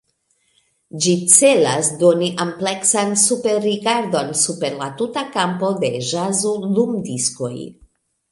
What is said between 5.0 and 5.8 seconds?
tuta kampo